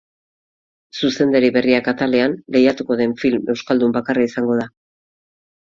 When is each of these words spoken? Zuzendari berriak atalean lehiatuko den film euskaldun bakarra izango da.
Zuzendari 1.01 1.51
berriak 1.57 1.91
atalean 1.93 2.35
lehiatuko 2.57 2.99
den 3.03 3.15
film 3.23 3.55
euskaldun 3.55 3.97
bakarra 4.01 4.27
izango 4.33 4.59
da. 4.65 4.69